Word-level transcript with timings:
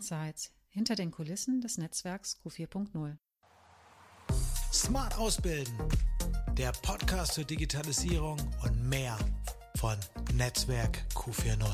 Insights 0.00 0.50
hinter 0.70 0.94
den 0.94 1.10
Kulissen 1.10 1.60
des 1.60 1.76
Netzwerks 1.76 2.40
Q4.0. 2.42 3.18
Smart 4.72 5.18
Ausbilden, 5.18 5.76
der 6.56 6.72
Podcast 6.72 7.34
zur 7.34 7.44
Digitalisierung 7.44 8.38
und 8.64 8.88
mehr 8.88 9.18
von 9.76 9.98
Netzwerk 10.32 11.04
Q4.0. 11.14 11.66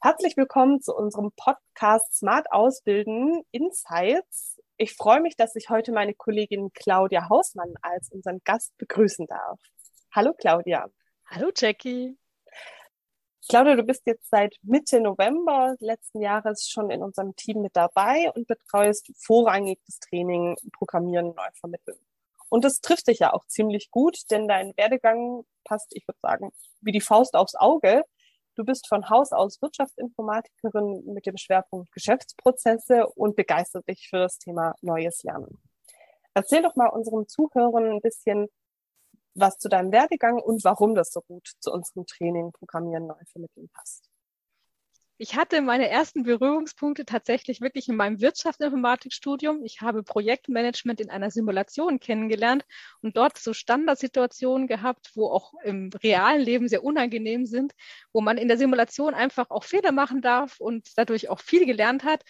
Herzlich 0.00 0.38
willkommen 0.38 0.80
zu 0.80 0.94
unserem 0.94 1.30
Podcast 1.36 2.16
Smart 2.16 2.46
Ausbilden 2.50 3.42
Insights. 3.50 4.58
Ich 4.78 4.96
freue 4.96 5.20
mich, 5.20 5.36
dass 5.36 5.54
ich 5.54 5.68
heute 5.68 5.92
meine 5.92 6.14
Kollegin 6.14 6.70
Claudia 6.72 7.28
Hausmann 7.28 7.74
als 7.82 8.10
unseren 8.10 8.38
Gast 8.44 8.72
begrüßen 8.78 9.26
darf. 9.26 9.60
Hallo 10.14 10.32
Claudia. 10.32 10.86
Hallo 11.26 11.50
Jackie. 11.54 12.16
Claudia, 13.46 13.76
du 13.76 13.82
bist 13.82 14.06
jetzt 14.06 14.30
seit 14.30 14.56
Mitte 14.62 15.00
November 15.00 15.76
letzten 15.78 16.22
Jahres 16.22 16.66
schon 16.66 16.90
in 16.90 17.02
unserem 17.02 17.36
Team 17.36 17.60
mit 17.60 17.76
dabei 17.76 18.30
und 18.34 18.46
betreust 18.46 19.12
vorrangig 19.18 19.78
das 19.84 19.98
Training 19.98 20.56
Programmieren 20.72 21.34
neu 21.34 21.48
vermitteln. 21.60 21.98
Und 22.48 22.64
das 22.64 22.80
trifft 22.80 23.08
dich 23.08 23.18
ja 23.18 23.34
auch 23.34 23.46
ziemlich 23.46 23.90
gut, 23.90 24.16
denn 24.30 24.48
dein 24.48 24.74
Werdegang 24.76 25.44
passt, 25.64 25.94
ich 25.94 26.08
würde 26.08 26.18
sagen, 26.22 26.52
wie 26.80 26.92
die 26.92 27.02
Faust 27.02 27.34
aufs 27.34 27.54
Auge. 27.54 28.04
Du 28.54 28.64
bist 28.64 28.88
von 28.88 29.10
Haus 29.10 29.32
aus 29.32 29.60
Wirtschaftsinformatikerin 29.60 31.04
mit 31.06 31.26
dem 31.26 31.36
Schwerpunkt 31.36 31.92
Geschäftsprozesse 31.92 33.08
und 33.08 33.36
begeistert 33.36 33.86
dich 33.88 34.08
für 34.08 34.18
das 34.18 34.38
Thema 34.38 34.74
Neues 34.80 35.22
Lernen. 35.22 35.58
Erzähl 36.32 36.62
doch 36.62 36.76
mal 36.76 36.88
unseren 36.88 37.28
Zuhörern 37.28 37.90
ein 37.90 38.00
bisschen, 38.00 38.48
was 39.34 39.58
zu 39.58 39.68
deinem 39.68 39.92
Werdegang 39.92 40.40
und 40.40 40.64
warum 40.64 40.94
das 40.94 41.12
so 41.12 41.20
gut 41.20 41.52
zu 41.60 41.72
unserem 41.72 42.06
Training 42.06 42.52
Programmieren 42.52 43.06
neu 43.06 43.22
vermitteln 43.32 43.68
passt. 43.72 44.08
Ich 45.16 45.36
hatte 45.36 45.62
meine 45.62 45.88
ersten 45.88 46.24
Berührungspunkte 46.24 47.04
tatsächlich 47.04 47.60
wirklich 47.60 47.88
in 47.88 47.94
meinem 47.94 48.20
Wirtschaftsinformatikstudium. 48.20 49.62
Ich 49.62 49.80
habe 49.80 50.02
Projektmanagement 50.02 51.00
in 51.00 51.08
einer 51.08 51.30
Simulation 51.30 52.00
kennengelernt 52.00 52.64
und 53.00 53.16
dort 53.16 53.38
so 53.38 53.52
Standardsituationen 53.52 54.66
gehabt, 54.66 55.12
wo 55.14 55.28
auch 55.30 55.54
im 55.62 55.90
realen 56.02 56.42
Leben 56.42 56.66
sehr 56.66 56.82
unangenehm 56.82 57.46
sind, 57.46 57.74
wo 58.12 58.22
man 58.22 58.38
in 58.38 58.48
der 58.48 58.58
Simulation 58.58 59.14
einfach 59.14 59.50
auch 59.50 59.62
Fehler 59.62 59.92
machen 59.92 60.20
darf 60.20 60.58
und 60.58 60.88
dadurch 60.96 61.28
auch 61.28 61.40
viel 61.40 61.64
gelernt 61.64 62.02
hat. 62.02 62.24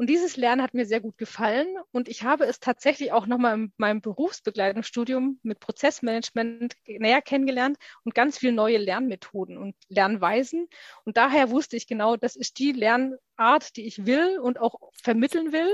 Und 0.00 0.06
dieses 0.06 0.38
Lernen 0.38 0.62
hat 0.62 0.72
mir 0.72 0.86
sehr 0.86 1.02
gut 1.02 1.18
gefallen. 1.18 1.76
Und 1.92 2.08
ich 2.08 2.22
habe 2.22 2.46
es 2.46 2.58
tatsächlich 2.58 3.12
auch 3.12 3.26
nochmal 3.26 3.54
in 3.54 3.72
meinem 3.76 4.00
Berufsbegleitungsstudium 4.00 5.38
mit 5.42 5.60
Prozessmanagement 5.60 6.74
näher 6.86 7.20
kennengelernt 7.20 7.76
und 8.04 8.14
ganz 8.14 8.38
viele 8.38 8.54
neue 8.54 8.78
Lernmethoden 8.78 9.58
und 9.58 9.76
Lernweisen. 9.90 10.68
Und 11.04 11.18
daher 11.18 11.50
wusste 11.50 11.76
ich 11.76 11.86
genau, 11.86 12.16
das 12.16 12.34
ist 12.34 12.58
die 12.58 12.72
Lernart, 12.72 13.76
die 13.76 13.86
ich 13.86 14.06
will 14.06 14.38
und 14.38 14.58
auch 14.58 14.90
vermitteln 14.94 15.52
will. 15.52 15.70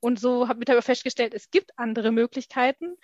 Und 0.00 0.18
so 0.18 0.48
habe 0.48 0.64
ich 0.64 0.84
festgestellt, 0.84 1.34
es 1.34 1.50
gibt 1.50 1.72
andere 1.76 2.10
Möglichkeiten. 2.10 2.96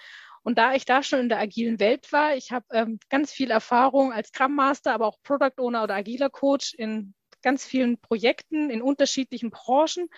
Und 0.45 0.57
da 0.57 0.73
ich 0.73 0.87
da 0.87 1.03
schon 1.03 1.21
in 1.21 1.29
der 1.29 1.41
agilen 1.41 1.79
Welt 1.79 2.11
war, 2.11 2.37
ich 2.37 2.53
habe 2.53 2.65
ähm, 2.73 2.99
ganz 3.11 3.33
viel 3.33 3.51
Erfahrung 3.51 4.15
als 4.15 4.29
Scrum 4.29 4.55
Master, 4.55 4.95
aber 4.95 5.09
auch 5.09 5.21
Product 5.23 5.59
Owner 5.59 5.83
oder 5.83 5.95
agiler 5.95 6.31
Coach 6.31 6.73
in 6.73 7.13
ganz 7.43 7.67
vielen 7.67 8.01
Projekten 8.01 8.71
in 8.71 8.81
unterschiedlichen 8.81 9.51
Branchen 9.51 10.09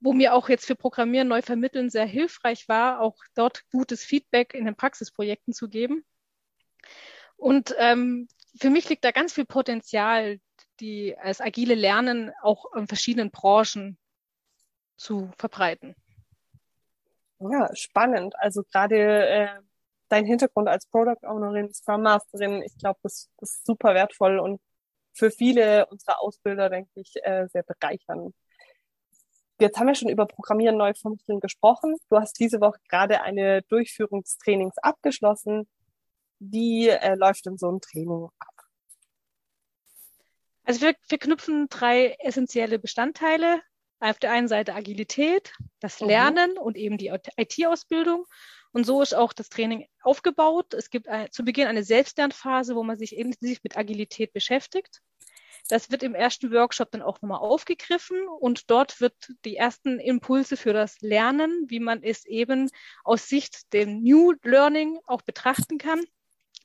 wo 0.00 0.12
mir 0.12 0.34
auch 0.34 0.48
jetzt 0.48 0.66
für 0.66 0.74
Programmieren 0.74 1.28
neu 1.28 1.42
vermitteln 1.42 1.90
sehr 1.90 2.06
hilfreich 2.06 2.68
war, 2.68 3.00
auch 3.00 3.16
dort 3.34 3.64
gutes 3.70 4.02
Feedback 4.02 4.54
in 4.54 4.64
den 4.64 4.74
Praxisprojekten 4.74 5.52
zu 5.52 5.68
geben. 5.68 6.04
Und 7.36 7.74
ähm, 7.78 8.28
für 8.58 8.70
mich 8.70 8.88
liegt 8.88 9.04
da 9.04 9.10
ganz 9.12 9.34
viel 9.34 9.46
Potenzial, 9.46 10.40
die 10.80 11.16
als 11.18 11.40
agile 11.40 11.74
Lernen 11.74 12.32
auch 12.42 12.74
in 12.74 12.86
verschiedenen 12.86 13.30
Branchen 13.30 13.98
zu 14.96 15.30
verbreiten. 15.38 15.94
Ja, 17.38 17.74
spannend. 17.74 18.34
Also 18.38 18.62
gerade 18.64 19.26
äh, 19.26 19.48
dein 20.08 20.26
Hintergrund 20.26 20.68
als 20.68 20.86
Product 20.86 21.26
Ownerin, 21.26 21.72
Scrum 21.72 22.02
Masterin, 22.02 22.62
ich 22.62 22.76
glaube, 22.76 22.98
das, 23.02 23.30
das, 23.38 23.50
ist 23.50 23.66
super 23.66 23.94
wertvoll 23.94 24.38
und 24.38 24.60
für 25.12 25.30
viele 25.30 25.86
unserer 25.86 26.20
Ausbilder, 26.20 26.68
denke 26.68 26.90
ich, 26.94 27.14
äh, 27.22 27.46
sehr 27.48 27.62
bereichernd. 27.62 28.34
Jetzt 29.60 29.78
haben 29.78 29.88
wir 29.88 29.94
schon 29.94 30.08
über 30.08 30.24
Programmieren 30.24 30.78
neu 30.78 30.94
vermitteln 30.94 31.38
gesprochen. 31.38 31.96
Du 32.08 32.16
hast 32.16 32.40
diese 32.40 32.62
Woche 32.62 32.80
gerade 32.88 33.20
eine 33.20 33.60
Durchführung 33.62 34.22
des 34.22 34.38
Trainings 34.38 34.78
abgeschlossen. 34.78 35.68
Wie 36.38 36.88
äh, 36.88 37.14
läuft 37.14 37.44
denn 37.44 37.58
so 37.58 37.70
ein 37.70 37.80
Training 37.82 38.30
ab? 38.38 38.54
Also 40.64 40.80
wir, 40.80 40.94
wir 41.08 41.18
knüpfen 41.18 41.68
drei 41.68 42.16
essentielle 42.20 42.78
Bestandteile. 42.78 43.60
Auf 44.02 44.18
der 44.18 44.32
einen 44.32 44.48
Seite 44.48 44.74
Agilität, 44.74 45.52
das 45.78 46.00
mhm. 46.00 46.06
Lernen 46.06 46.52
mhm. 46.52 46.58
und 46.58 46.78
eben 46.78 46.96
die 46.96 47.12
IT-Ausbildung. 47.36 48.24
Und 48.72 48.86
so 48.86 49.02
ist 49.02 49.14
auch 49.14 49.34
das 49.34 49.50
Training 49.50 49.86
aufgebaut. 50.02 50.72
Es 50.72 50.88
gibt 50.88 51.06
ein, 51.06 51.30
zu 51.32 51.44
Beginn 51.44 51.66
eine 51.66 51.82
Selbstlernphase, 51.82 52.76
wo 52.76 52.82
man 52.82 52.96
sich 52.96 53.14
intensiv 53.14 53.58
mit 53.62 53.76
Agilität 53.76 54.32
beschäftigt. 54.32 55.02
Das 55.70 55.88
wird 55.88 56.02
im 56.02 56.16
ersten 56.16 56.50
Workshop 56.52 56.90
dann 56.90 57.00
auch 57.00 57.22
nochmal 57.22 57.38
aufgegriffen 57.38 58.26
und 58.26 58.72
dort 58.72 59.00
wird 59.00 59.14
die 59.44 59.56
ersten 59.56 60.00
Impulse 60.00 60.56
für 60.56 60.72
das 60.72 61.00
Lernen, 61.00 61.66
wie 61.68 61.78
man 61.78 62.02
es 62.02 62.24
eben 62.24 62.68
aus 63.04 63.28
Sicht 63.28 63.72
dem 63.72 64.02
New 64.02 64.32
Learning 64.42 64.98
auch 65.06 65.22
betrachten 65.22 65.78
kann, 65.78 66.02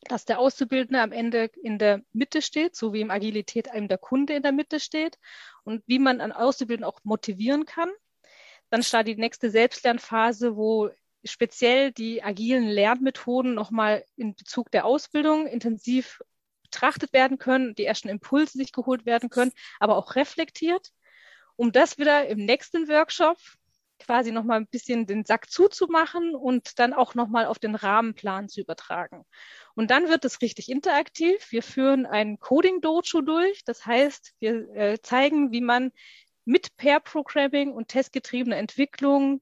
dass 0.08 0.26
der 0.26 0.40
Auszubildende 0.40 1.02
am 1.02 1.12
Ende 1.12 1.52
in 1.62 1.78
der 1.78 2.02
Mitte 2.14 2.42
steht, 2.42 2.76
so 2.76 2.94
wie 2.94 3.02
im 3.02 3.12
Agilität 3.12 3.68
eben 3.72 3.88
der 3.88 4.00
Kunde 4.00 4.34
in 4.34 4.42
der 4.42 4.52
Mitte 4.52 4.80
steht 4.80 5.20
und 5.64 5.84
wie 5.86 6.00
man 6.00 6.20
an 6.20 6.32
Auszubildenden 6.32 6.92
auch 6.92 7.02
motivieren 7.04 7.66
kann. 7.66 7.92
Dann 8.72 8.82
startet 8.82 9.18
die 9.18 9.22
nächste 9.22 9.52
Selbstlernphase, 9.52 10.56
wo 10.56 10.90
speziell 11.24 11.92
die 11.92 12.24
agilen 12.24 12.66
Lernmethoden 12.66 13.54
nochmal 13.54 14.04
in 14.16 14.34
Bezug 14.34 14.72
der 14.72 14.86
Ausbildung 14.86 15.46
intensiv 15.46 16.22
betrachtet 16.76 17.14
werden 17.14 17.38
können, 17.38 17.74
die 17.74 17.86
ersten 17.86 18.10
Impulse 18.10 18.58
sich 18.58 18.74
geholt 18.74 19.06
werden 19.06 19.30
können, 19.30 19.52
aber 19.80 19.96
auch 19.96 20.16
reflektiert, 20.16 20.92
um 21.56 21.72
das 21.72 21.98
wieder 21.98 22.28
im 22.28 22.40
nächsten 22.40 22.90
Workshop 22.90 23.38
quasi 23.98 24.34
nochmal 24.34 24.58
ein 24.58 24.68
bisschen 24.68 25.08
den 25.08 25.24
Sack 25.24 25.50
zuzumachen 25.50 26.36
und 26.36 26.80
dann 26.80 26.94
auch 26.94 27.16
nochmal 27.16 27.46
auf 27.46 27.60
den 27.60 27.76
Rahmenplan 27.76 28.50
zu 28.50 28.60
übertragen. 28.60 29.24
Und 29.74 29.90
dann 29.90 30.10
wird 30.10 30.26
es 30.26 30.42
richtig 30.42 30.70
interaktiv. 30.70 31.50
Wir 31.50 31.64
führen 31.64 32.06
ein 32.06 32.38
Coding-Dojo 32.40 33.22
durch. 33.22 33.64
Das 33.64 33.86
heißt, 33.86 34.34
wir 34.40 34.70
äh, 34.76 35.02
zeigen, 35.02 35.54
wie 35.54 35.62
man 35.62 35.94
mit 36.44 36.76
Pair-Programming 36.76 37.72
und 37.72 37.88
testgetriebener 37.88 38.58
Entwicklung 38.58 39.42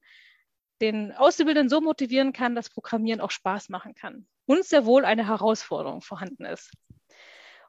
den 0.81 1.11
Auszubildenden 1.13 1.69
so 1.69 1.81
motivieren 1.81 2.31
kann, 2.31 2.53
dass 2.53 2.69
Programmieren 2.69 3.21
auch 3.21 3.31
Spaß 3.31 3.69
machen 3.69 3.95
kann. 3.95 4.27
Und 4.45 4.65
sehr 4.65 4.85
wohl 4.85 5.03
eine 5.03 5.27
Herausforderung 5.27 6.01
vorhanden 6.01 6.45
ist. 6.45 6.71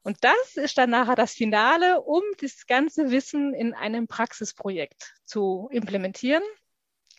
Und 0.05 0.19
das 0.21 0.57
ist 0.57 0.77
dann 0.77 0.91
nachher 0.91 1.17
das 1.17 1.33
Finale, 1.33 2.03
um 2.03 2.23
das 2.39 2.67
ganze 2.67 3.11
Wissen 3.11 3.55
in 3.55 3.73
einem 3.73 4.07
Praxisprojekt 4.07 5.15
zu 5.25 5.69
implementieren, 5.73 6.43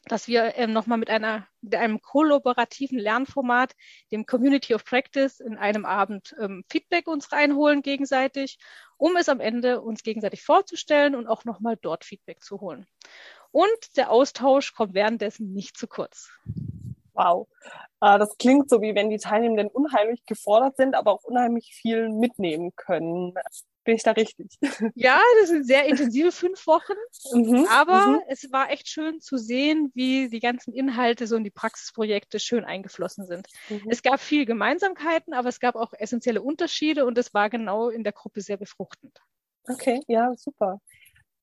dass 0.06 0.28
wir 0.28 0.56
ähm, 0.56 0.72
nochmal 0.72 1.00
mit, 1.00 1.10
einer, 1.10 1.48
mit 1.62 1.74
einem 1.74 2.00
kollaborativen 2.00 3.00
Lernformat, 3.00 3.74
dem 4.12 4.28
Community 4.28 4.76
of 4.76 4.86
Practice, 4.86 5.40
in 5.40 5.58
einem 5.58 5.84
Abend 5.84 6.36
ähm, 6.40 6.64
Feedback 6.70 7.08
uns 7.08 7.32
reinholen 7.32 7.82
gegenseitig, 7.82 8.60
um 8.98 9.16
es 9.16 9.30
am 9.30 9.40
Ende 9.40 9.82
uns 9.82 10.04
gegenseitig 10.04 10.44
vorzustellen 10.44 11.16
und 11.16 11.26
auch 11.26 11.44
nochmal 11.44 11.78
dort 11.82 12.06
Feedback 12.06 12.44
zu 12.44 12.62
holen. 12.62 12.86
Und 13.52 13.98
der 13.98 14.12
Austausch 14.12 14.76
kommt 14.76 14.94
währenddessen 14.94 15.54
nicht 15.54 15.76
zu 15.76 15.88
kurz. 15.88 16.30
Wow. 17.16 17.48
Äh, 18.02 18.20
das 18.20 18.38
klingt 18.38 18.70
so, 18.70 18.82
wie 18.82 18.94
wenn 18.94 19.10
die 19.10 19.18
Teilnehmenden 19.18 19.68
unheimlich 19.68 20.26
gefordert 20.26 20.78
sind, 20.78 20.96
aber 20.96 21.12
auch 21.12 21.24
unheimlich 21.24 21.74
viel 21.74 22.10
mitnehmen 22.10 22.76
können. 22.76 23.34
Bin 23.84 23.96
ich 23.96 24.04
da 24.04 24.12
richtig? 24.12 24.58
Ja, 24.96 25.20
das 25.40 25.50
sind 25.50 25.66
sehr 25.66 25.86
intensive 25.86 26.32
fünf 26.32 26.66
Wochen. 26.68 26.94
Mhm, 27.34 27.68
aber 27.70 28.08
mhm. 28.08 28.22
es 28.28 28.52
war 28.52 28.72
echt 28.72 28.88
schön 28.88 29.22
zu 29.22 29.38
sehen, 29.38 29.92
wie 29.94 30.30
die 30.30 30.40
ganzen 30.40 30.74
Inhalte 30.74 31.28
so 31.28 31.36
in 31.36 31.44
die 31.44 31.52
Praxisprojekte 31.52 32.40
schön 32.40 32.66
eingeflossen 32.66 33.26
sind. 33.28 33.48
Mhm. 33.70 33.84
Es 33.88 34.02
gab 34.02 34.20
viel 34.20 34.46
Gemeinsamkeiten, 34.46 35.34
aber 35.34 35.50
es 35.50 35.60
gab 35.60 35.76
auch 35.76 35.94
essentielle 35.94 36.42
Unterschiede 36.42 37.06
und 37.06 37.18
es 37.18 37.34
war 37.34 37.50
genau 37.50 37.90
in 37.90 38.04
der 38.04 38.14
Gruppe 38.14 38.42
sehr 38.42 38.58
befruchtend. 38.58 39.20
Okay, 39.68 40.02
ja, 40.08 40.34
super 40.36 40.82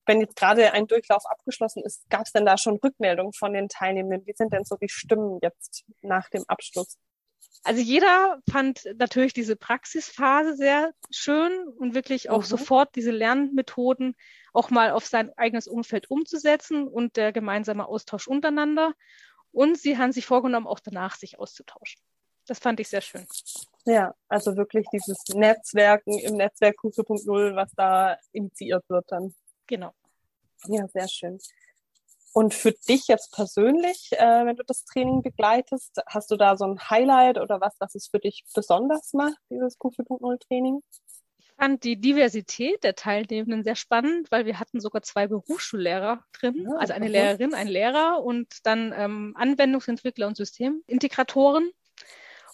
wenn 0.05 0.21
jetzt 0.21 0.35
gerade 0.35 0.73
ein 0.73 0.87
Durchlauf 0.87 1.25
abgeschlossen 1.25 1.83
ist, 1.83 2.09
gab 2.09 2.25
es 2.25 2.31
denn 2.31 2.45
da 2.45 2.57
schon 2.57 2.77
Rückmeldungen 2.77 3.33
von 3.33 3.53
den 3.53 3.69
Teilnehmenden? 3.69 4.27
Wie 4.27 4.33
sind 4.35 4.53
denn 4.53 4.65
so 4.65 4.75
die 4.75 4.89
Stimmen 4.89 5.39
jetzt 5.41 5.85
nach 6.01 6.29
dem 6.29 6.43
Abschluss? 6.47 6.97
Also 7.63 7.81
jeder 7.81 8.41
fand 8.49 8.83
natürlich 8.97 9.33
diese 9.33 9.55
Praxisphase 9.55 10.55
sehr 10.55 10.93
schön 11.11 11.67
und 11.77 11.95
wirklich 11.95 12.29
auch 12.29 12.41
mhm. 12.41 12.47
sofort 12.47 12.95
diese 12.95 13.11
Lernmethoden 13.11 14.15
auch 14.51 14.69
mal 14.69 14.91
auf 14.91 15.05
sein 15.05 15.31
eigenes 15.37 15.67
Umfeld 15.67 16.11
umzusetzen 16.11 16.87
und 16.87 17.15
der 17.15 17.31
gemeinsame 17.31 17.87
Austausch 17.87 18.27
untereinander. 18.27 18.93
Und 19.51 19.77
sie 19.77 19.97
haben 19.97 20.11
sich 20.11 20.25
vorgenommen, 20.25 20.67
auch 20.67 20.79
danach 20.79 21.15
sich 21.15 21.39
auszutauschen. 21.39 22.01
Das 22.47 22.59
fand 22.59 22.81
ich 22.81 22.89
sehr 22.89 23.01
schön. 23.01 23.25
Ja, 23.85 24.13
also 24.27 24.57
wirklich 24.57 24.85
dieses 24.91 25.23
Netzwerken 25.33 26.17
im 26.19 26.35
Netzwerk 26.35 26.75
Q4.0, 26.79 27.55
was 27.55 27.71
da 27.75 28.17
initiiert 28.33 28.83
wird 28.89 29.05
dann. 29.09 29.33
Genau. 29.67 29.93
Ja, 30.67 30.87
sehr 30.87 31.07
schön. 31.07 31.39
Und 32.33 32.55
für 32.55 32.71
dich 32.71 33.07
jetzt 33.07 33.31
persönlich, 33.31 34.09
äh, 34.13 34.45
wenn 34.45 34.55
du 34.55 34.63
das 34.63 34.85
Training 34.85 35.21
begleitest, 35.21 36.01
hast 36.07 36.31
du 36.31 36.35
da 36.35 36.57
so 36.57 36.65
ein 36.65 36.89
Highlight 36.89 37.37
oder 37.37 37.61
was, 37.61 37.75
was 37.79 37.93
es 37.93 38.07
für 38.07 38.19
dich 38.19 38.43
besonders 38.55 39.13
macht, 39.13 39.37
dieses 39.51 39.77
Q4.0 39.79 40.39
Training? 40.39 40.81
Ich 41.37 41.53
fand 41.55 41.83
die 41.83 42.01
Diversität 42.01 42.83
der 42.83 42.95
Teilnehmenden 42.95 43.63
sehr 43.63 43.75
spannend, 43.75 44.31
weil 44.31 44.47
wir 44.47 44.59
hatten 44.59 44.79
sogar 44.79 45.03
zwei 45.03 45.27
Berufsschullehrer 45.27 46.25
drin, 46.33 46.65
ja, 46.67 46.75
also 46.77 46.93
eine 46.93 47.05
okay. 47.05 47.11
Lehrerin, 47.11 47.53
ein 47.53 47.67
Lehrer 47.67 48.23
und 48.23 48.47
dann 48.63 48.91
ähm, 48.97 49.33
Anwendungsentwickler 49.37 50.25
und 50.25 50.35
Systemintegratoren. 50.35 51.69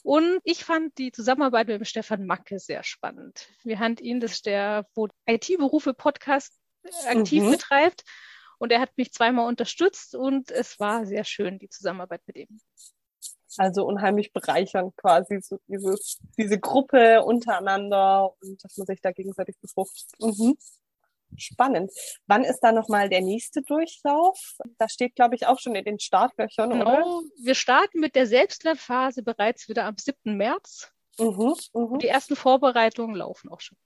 Und 0.03 0.39
ich 0.43 0.65
fand 0.65 0.97
die 0.97 1.13
Zusammenarbeit 1.13 1.67
mit 1.67 1.77
dem 1.77 1.85
Stefan 1.85 2.25
Macke 2.25 2.59
sehr 2.59 2.83
spannend. 2.83 3.47
Wir 3.63 3.79
haben 3.79 3.95
ihn, 3.97 4.19
das 4.19 4.33
ist 4.33 4.45
der, 4.45 4.85
wo 4.93 5.07
IT-Berufe 5.25 5.93
Podcast 5.93 6.58
aktiv 7.07 7.43
mhm. 7.43 7.51
betreibt. 7.51 8.03
Und 8.57 8.71
er 8.71 8.81
hat 8.81 8.97
mich 8.97 9.13
zweimal 9.13 9.47
unterstützt 9.47 10.15
und 10.15 10.51
es 10.51 10.79
war 10.79 11.05
sehr 11.05 11.23
schön, 11.23 11.59
die 11.59 11.69
Zusammenarbeit 11.69 12.21
mit 12.27 12.35
ihm. 12.35 12.59
Also 13.57 13.85
unheimlich 13.85 14.31
bereichernd 14.31 14.95
quasi, 14.97 15.39
so 15.41 15.59
dieses, 15.67 16.19
diese 16.37 16.59
Gruppe 16.59 17.23
untereinander 17.23 18.31
und 18.41 18.63
dass 18.63 18.77
man 18.77 18.85
sich 18.85 19.01
da 19.01 19.11
gegenseitig 19.11 19.55
befruchtet. 19.59 20.07
Mhm. 20.19 20.57
Spannend. 21.37 21.91
Wann 22.27 22.43
ist 22.43 22.59
da 22.59 22.71
nochmal 22.71 23.07
der 23.09 23.21
nächste 23.21 23.61
Durchlauf? 23.61 24.37
Das 24.77 24.91
steht, 24.91 25.15
glaube 25.15 25.35
ich, 25.35 25.45
auch 25.47 25.59
schon 25.59 25.75
in 25.75 25.85
den 25.85 25.99
Startlöchern, 25.99 26.71
genau. 26.71 26.85
oder? 26.85 27.21
Wir 27.41 27.55
starten 27.55 27.99
mit 27.99 28.15
der 28.15 28.27
Selbstlernphase 28.27 29.23
bereits 29.23 29.69
wieder 29.69 29.85
am 29.85 29.97
7. 29.97 30.35
März. 30.35 30.91
Mhm, 31.19 31.53
mh. 31.73 31.97
Die 31.99 32.07
ersten 32.07 32.35
Vorbereitungen 32.35 33.15
laufen 33.15 33.49
auch 33.49 33.61
schon. 33.61 33.77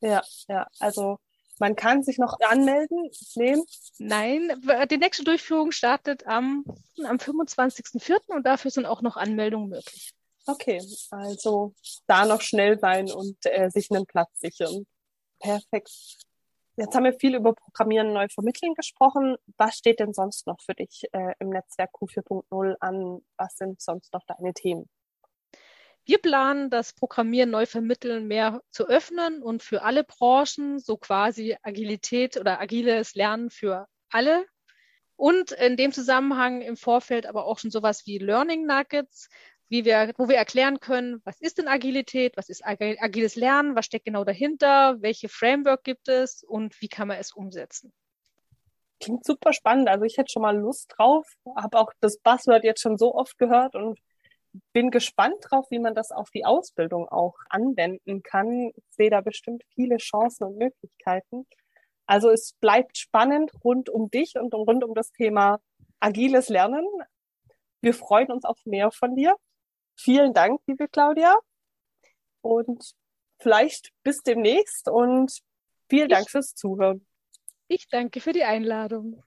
Ja, 0.00 0.22
ja, 0.48 0.66
also 0.80 1.18
man 1.58 1.76
kann 1.76 2.02
sich 2.02 2.18
noch 2.18 2.38
anmelden. 2.40 3.10
Nee. 3.34 3.56
Nein, 3.98 4.52
die 4.90 4.98
nächste 4.98 5.24
Durchführung 5.24 5.72
startet 5.72 6.26
am, 6.26 6.64
am 7.04 7.16
25.04. 7.16 8.18
und 8.28 8.46
dafür 8.46 8.70
sind 8.70 8.86
auch 8.86 9.02
noch 9.02 9.16
Anmeldungen 9.16 9.68
möglich. 9.68 10.12
Okay, 10.46 10.80
also 11.10 11.74
da 12.06 12.24
noch 12.24 12.40
schnell 12.40 12.78
sein 12.78 13.10
und 13.10 13.36
äh, 13.44 13.68
sich 13.70 13.90
einen 13.90 14.06
Platz 14.06 14.30
sichern. 14.40 14.86
Perfekt. 15.40 15.90
Jetzt 16.76 16.94
haben 16.94 17.04
wir 17.04 17.12
viel 17.12 17.34
über 17.34 17.54
Programmieren 17.54 18.12
neu 18.12 18.28
vermitteln 18.32 18.74
gesprochen. 18.74 19.36
Was 19.56 19.76
steht 19.76 20.00
denn 20.00 20.14
sonst 20.14 20.46
noch 20.46 20.60
für 20.60 20.74
dich 20.74 21.02
äh, 21.12 21.34
im 21.40 21.50
Netzwerk 21.50 21.90
Q4.0 21.92 22.76
an? 22.80 23.20
Was 23.36 23.56
sind 23.56 23.80
sonst 23.80 24.12
noch 24.12 24.22
deine 24.26 24.54
Themen? 24.54 24.88
Wir 26.08 26.16
planen, 26.16 26.70
das 26.70 26.94
Programmieren 26.94 27.50
neu 27.50 27.66
vermitteln 27.66 28.28
mehr 28.28 28.62
zu 28.70 28.88
öffnen 28.88 29.42
und 29.42 29.62
für 29.62 29.82
alle 29.82 30.04
Branchen, 30.04 30.78
so 30.78 30.96
quasi 30.96 31.58
Agilität 31.62 32.38
oder 32.38 32.62
agiles 32.62 33.14
Lernen 33.14 33.50
für 33.50 33.86
alle. 34.08 34.46
Und 35.16 35.52
in 35.52 35.76
dem 35.76 35.92
Zusammenhang 35.92 36.62
im 36.62 36.78
Vorfeld 36.78 37.26
aber 37.26 37.44
auch 37.44 37.58
schon 37.58 37.70
sowas 37.70 38.06
wie 38.06 38.16
Learning 38.16 38.64
Nuggets, 38.64 39.28
wie 39.68 39.84
wir, 39.84 40.14
wo 40.16 40.30
wir 40.30 40.36
erklären 40.36 40.80
können, 40.80 41.20
was 41.24 41.42
ist 41.42 41.58
denn 41.58 41.68
Agilität, 41.68 42.38
was 42.38 42.48
ist 42.48 42.64
agiles 42.64 43.36
Lernen, 43.36 43.76
was 43.76 43.84
steckt 43.84 44.06
genau 44.06 44.24
dahinter, 44.24 44.96
welche 45.00 45.28
Framework 45.28 45.84
gibt 45.84 46.08
es 46.08 46.42
und 46.42 46.80
wie 46.80 46.88
kann 46.88 47.08
man 47.08 47.18
es 47.18 47.32
umsetzen. 47.32 47.92
Klingt 48.98 49.26
super 49.26 49.52
spannend. 49.52 49.90
Also 49.90 50.06
ich 50.06 50.16
hätte 50.16 50.32
schon 50.32 50.40
mal 50.40 50.56
Lust 50.56 50.90
drauf, 50.96 51.28
habe 51.54 51.78
auch 51.78 51.92
das 52.00 52.18
Buzzword 52.18 52.64
jetzt 52.64 52.80
schon 52.80 52.96
so 52.96 53.14
oft 53.14 53.36
gehört 53.36 53.74
und 53.74 53.98
bin 54.72 54.90
gespannt 54.90 55.36
drauf, 55.42 55.66
wie 55.70 55.78
man 55.78 55.94
das 55.94 56.10
auf 56.10 56.30
die 56.30 56.44
Ausbildung 56.44 57.08
auch 57.08 57.36
anwenden 57.48 58.22
kann. 58.22 58.72
Ich 58.74 58.84
sehe 58.90 59.10
da 59.10 59.20
bestimmt 59.20 59.62
viele 59.74 59.98
Chancen 59.98 60.44
und 60.44 60.58
Möglichkeiten. 60.58 61.46
Also 62.06 62.30
es 62.30 62.54
bleibt 62.60 62.96
spannend 62.96 63.52
rund 63.62 63.90
um 63.90 64.10
dich 64.10 64.36
und 64.36 64.54
rund 64.54 64.82
um 64.84 64.94
das 64.94 65.12
Thema 65.12 65.60
agiles 66.00 66.48
Lernen. 66.48 66.86
Wir 67.80 67.94
freuen 67.94 68.32
uns 68.32 68.44
auf 68.44 68.58
mehr 68.64 68.90
von 68.90 69.14
dir. 69.14 69.36
Vielen 69.96 70.32
Dank, 70.32 70.60
liebe 70.66 70.88
Claudia. 70.88 71.36
Und 72.40 72.94
vielleicht 73.38 73.90
bis 74.02 74.22
demnächst 74.22 74.88
und 74.88 75.40
vielen 75.88 76.08
Dank 76.08 76.30
fürs 76.30 76.54
Zuhören. 76.54 77.06
Ich 77.68 77.88
danke 77.88 78.20
für 78.20 78.32
die 78.32 78.44
Einladung. 78.44 79.22